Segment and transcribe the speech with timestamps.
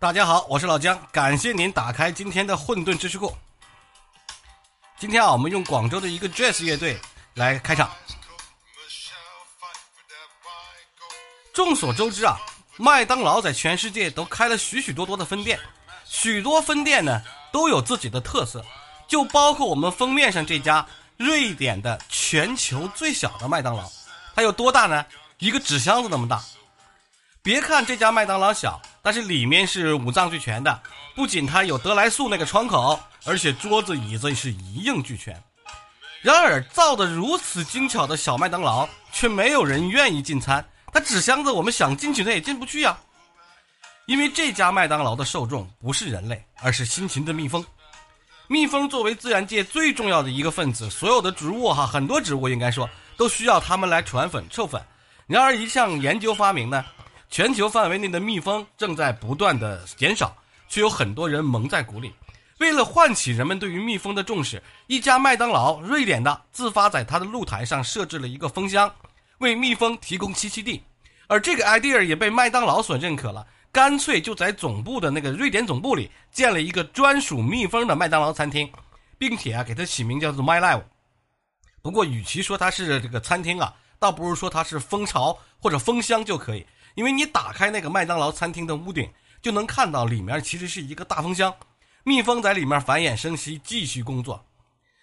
[0.00, 3.36] 大家好，我是老姜，感谢您打开今天的混沌知识库。
[4.96, 6.96] 今天啊，我们用广州的一个 Jazz 乐队
[7.34, 7.90] 来开场。
[11.52, 12.38] 众所周知啊，
[12.76, 15.58] 麦当劳在全世界都开了许许多多的分店，
[16.04, 18.64] 许多分店呢都有自己的特色，
[19.08, 20.86] 就包括我们封面上这家
[21.16, 23.90] 瑞典的全球最小的麦当劳，
[24.36, 25.04] 它有多大呢？
[25.38, 26.40] 一个纸箱子那么大。
[27.42, 30.82] 别看这家麦当劳小，但是里面是五脏俱全的。
[31.14, 35.42] 不仅它有德莱素那个窗口，而且桌子椅子是一应俱全。
[36.20, 40.62] 然而，造的如此精巧的小麦当劳，却没有人愿意进餐。
[40.92, 42.98] 它纸箱子，我们想进去它也进不去呀。
[44.04, 47.64] 因为这家麦当劳的受众不是人类，而是辛勤的蜜蜂。
[48.46, 52.86] 蜜蜂作为自然界最重要的一个分子，所有的植物哈，很多植物应该说
[53.16, 54.78] 都需要它们来传粉授粉。
[55.26, 56.84] 然而，一项研究发明呢？
[57.30, 60.34] 全球范围内的蜜蜂正在不断的减少，
[60.68, 62.12] 却有很多人蒙在鼓里。
[62.58, 68.92] 为了唤起人们对于蜜蜂的重视，一家麦当劳（瑞典的）自发在它的露台上设置了一个蜂箱，
[69.38, 70.82] 为蜜蜂提供栖息地。
[71.26, 78.68] 而这个 idea 也被麦当劳所认可了，干脆就在总部的那个瑞典总部里建了一个专属蜜蜂的麦当劳餐厅，
[79.18, 80.82] 并且啊给它起名叫做 My Live。
[81.82, 86.66] 不过，与其说它是这个餐厅啊，倒不如说它是蜂巢或者蜂箱就可以。
[86.98, 89.08] 因为你打开那个麦当劳餐厅的屋顶，
[89.40, 91.54] 就能看到里面其实是一个大蜂箱，
[92.02, 94.44] 蜜蜂在里面繁衍生息，继续工作。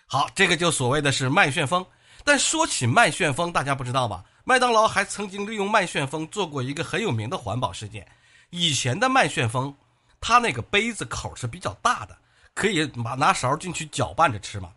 [0.05, 1.85] 好，这个就所谓的是麦旋风。
[2.25, 4.25] 但说起麦旋风，大家不知道吧？
[4.43, 8.05] 麦当劳还曾经利用麦旋风做过一个很有名的环保事件。
[8.49, 9.73] 以前的麦旋风，
[10.19, 12.17] 它那个杯子口是比较大的，
[12.53, 14.69] 可以把拿勺进去搅拌着吃嘛。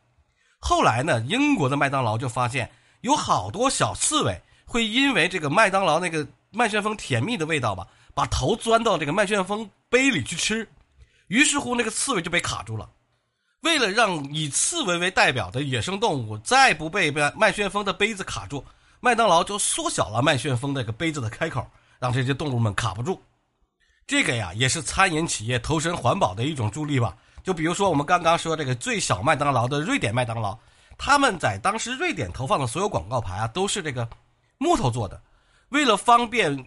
[0.61, 6.25] 后来呢，英国的麦当劳就发现有好多小刺猬会因为这个麦当劳那个。
[6.51, 10.69] 麦旋风甜蜜的味道吧，把头钻到这个麦旋风杯里去吃，
[11.27, 12.89] 于是乎那个刺猬就被卡住了。
[13.63, 18.65] 为了让以刺猬为代表的野生动物再不被麦麦旋风的杯子卡住，
[19.01, 21.69] 麦当劳就缩小了麦旋风那个杯子的开口，
[21.99, 23.21] 让这些动物们卡不住。
[24.07, 27.17] 这个呀，也是餐饮企业投身环保的一种助力吧。
[27.43, 30.57] 就比如说我们刚刚说这个最小麦当劳的瑞典麦当劳，
[30.97, 34.09] 他们在当时瑞典投放的所有广告牌啊，都是这个
[34.57, 35.21] 木头做的。
[35.71, 36.67] 为了方便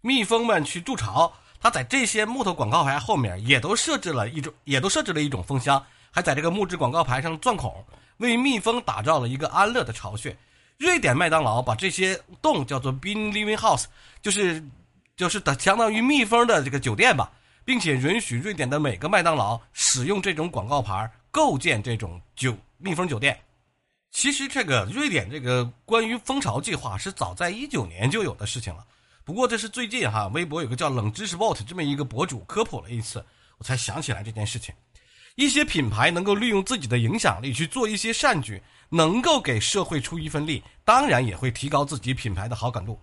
[0.00, 7.84] 蜜蜂们去筑巢，他在这些木头广告牌后面也都设置了一种，也都设置了一种蜂箱，还在这个木质广告牌上钻孔，
[8.18, 10.36] 为蜜蜂打造了一个安乐的巢穴。
[10.76, 13.84] 瑞典麦当劳把这些洞叫做 “Bean Living House”，
[14.20, 14.62] 就是
[15.16, 17.30] 就是的相当于蜜蜂的这个酒店吧，
[17.64, 23.38] 并且允许瑞典的每个麦当劳使用这种广告牌构建这种酒蜜蜂酒店。
[24.14, 28.86] 其实这个瑞典这个关于蜂巢计划是早在一九年就有的事情了，
[29.24, 33.22] 不过这是最近哈，微博有个叫冷知识 bot 这么一个博主科普了一次，
[33.58, 34.72] 我才想起来这件事情。
[35.34, 42.96] 一些品牌能够利用自己的影响力去做一些善举，能够给社会出一份力，当然也会提高自己品牌的好感度。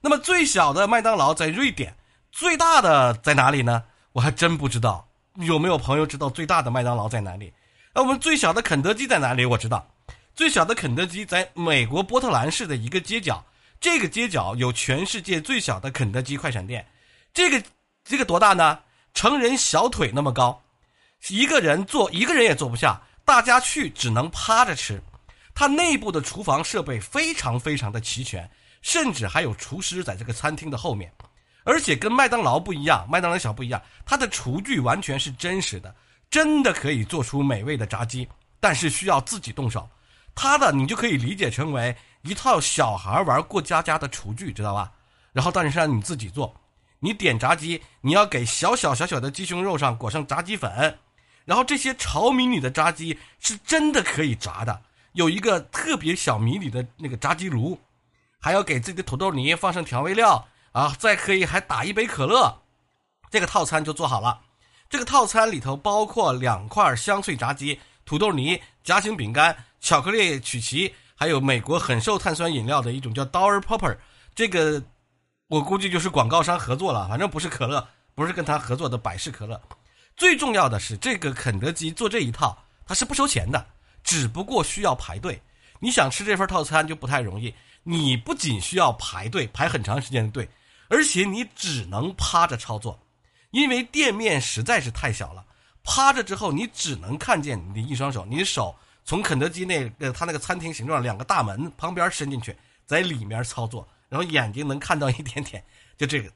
[0.00, 1.94] 那么最小的麦当劳在瑞典，
[2.32, 3.84] 最大的在哪里呢？
[4.12, 7.52] 我还真不知道，有没有朋友知道最大的麦当劳在哪里？
[7.92, 9.44] 那我们最小的肯德基在哪里？
[9.44, 9.86] 我知道。
[10.36, 13.42] 最小的肯德基在美国波特兰市的一个街角，
[13.80, 16.86] 这个街角有全世界最小的肯德基快闪店。
[17.32, 17.62] 这个
[18.04, 18.78] 这个多大呢？
[19.14, 20.62] 成人小腿那么高，
[21.28, 25.02] 一个人坐一个人也坐不下，大家去只能趴着吃。
[25.54, 28.46] 它内部的厨房设备非常非常的齐全，
[28.82, 31.10] 甚至还有厨师在这个餐厅的后面。
[31.64, 35.96] 而且跟麦当劳不一样，麦当劳小不一样，它的厨具完全是真实的，
[36.28, 38.28] 真的可以做出美味的炸鸡，
[38.60, 39.88] 但是需要自己动手。
[40.36, 44.92] 它的你就可以理解成为一套小孩玩过家家的厨具，知道吧？
[45.32, 46.54] 然后但是让你自己做，
[47.00, 50.98] 你点炸鸡，你要给小小小小的鸡胸肉上裹上炸鸡粉，
[51.44, 54.82] 然后这些超迷你的炸鸡是真的可以炸的，
[55.12, 57.80] 有一个特别小迷你的那个炸鸡炉，
[58.38, 62.62] 还要给自己的土豆泥放上调味料啊，再可以还打一杯可乐，
[63.30, 64.42] 这个套餐就做好了。
[64.88, 69.54] 这个套餐里头包括两块香脆炸鸡、土豆泥、夹心饼干。
[69.78, 73.96] 巧克力曲奇，还有美国很受碳酸饮料的一种叫 Dollar Popper，
[74.34, 74.82] 这个
[75.46, 79.62] 我估计就是广告商合作了，反正不是可乐，不是跟他合作的百事可乐。
[80.16, 83.64] 最重要的是，这个肯德基做这一套，它是不收钱的，
[84.02, 85.40] 只不过需要排队。
[85.78, 87.54] 你想吃这份套餐就不太容易，
[87.84, 90.48] 你不仅需要排队排很长时间的队，
[90.88, 92.98] 而且你只能趴着操作，
[93.52, 95.44] 因为店面实在是太小了。
[95.86, 98.76] 趴着之后，你只能看见你的一双手，你手。
[99.04, 102.54] 从肯德基那个他那个餐厅形状两个大门旁边伸进去，
[102.84, 105.64] 在里面操作，然后眼睛能看到一点点，
[105.96, 106.28] 就这个。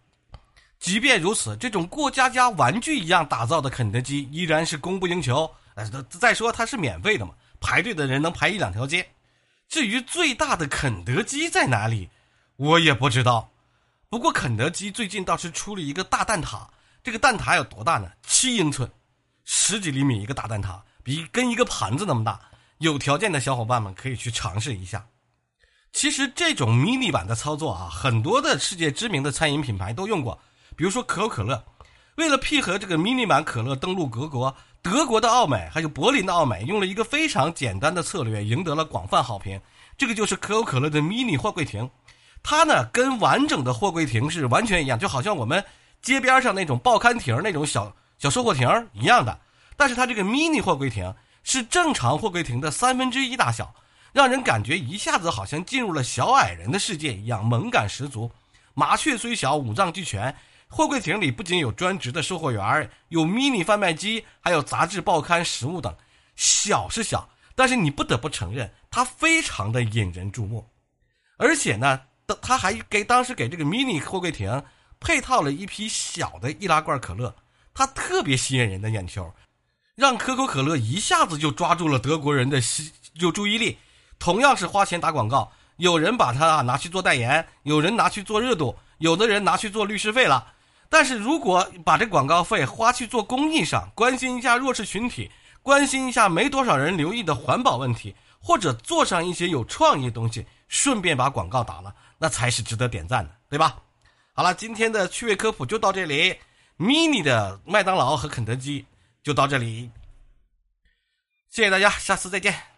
[0.79, 5.51] 即便如此，这种过家家玩具一样打造的肯德基依然是供不应求。
[5.75, 9.07] 呃，再说它是免费的嘛，排队的人能排一两条街。
[9.69, 12.09] 至于最大的肯德基在哪里，
[12.55, 13.51] 我也不知道。
[14.09, 16.67] 不过肯德基最近倒是出了一个大蛋挞，
[17.03, 18.11] 这个蛋挞有多大呢？
[18.23, 18.91] 七英寸，
[19.53, 22.39] 十几厘米一个大蛋挞，比跟一个盘子那么大。
[22.79, 25.05] 有条件的小伙伴们可以去尝试一下。
[25.93, 30.39] 其实这种 mini 版的操作啊，很多的世界知名的餐饮品牌都用过，
[30.77, 31.65] 比如说可口可乐，
[32.15, 39.61] 为了配合这个 mini 版可乐登陆各国，德国的奥美还有柏林的奥美用了一个非常简单的策略，赢得了广泛好评。
[39.99, 41.91] 这个就是可口可乐的 mini 货柜亭，
[42.41, 45.63] 它呢跟完整的货柜亭是完全一样，就好像我们
[46.01, 49.41] 街边上那种报刊亭那种小小售货亭一样的，
[49.77, 51.13] 但是它这个 mini 货柜亭。
[51.43, 53.75] 是正常货柜亭的三分之一大小，
[54.13, 58.31] 让人感觉一下子好像进入了小矮人的世界一样，萌感十足。
[58.75, 60.37] 麻雀虽小，五脏俱全。
[60.69, 65.97] 货柜亭里不仅有专职的售货员，有 mini 贩卖机，还有杂志、报刊、食物等。
[66.37, 70.69] 小是小，但是你不得不承认，它非常的引人注目。
[71.39, 72.03] 而且呢，
[72.43, 74.63] 他还给当时给这个 mini 货柜亭
[75.01, 77.35] 配套了一批小的易拉罐可乐，
[77.75, 79.33] 它特别吸引人的眼球。
[79.97, 83.77] 让可口可乐一下子就抓住了德国人的心就注意力，
[84.19, 90.55] 同样是花钱打广告，有人把它拿去做代言，有人拿去做热度，有的人拿去做律师费了。
[90.89, 95.31] 但是如果把这广告费花去做公益上，关心一下弱势群体，
[95.63, 103.77] 关心一下没多少人留意的环保问题，或者做上一些有创意的东西，顺便把广告打了，那才是值得点赞的，对吧？
[104.33, 106.37] 好了，今天的趣味科普就到这里
[106.81, 108.87] ，mini 的麦当劳和肯德基。
[109.23, 109.91] 就到这里，
[111.51, 112.70] 谢谢大家，下次再见。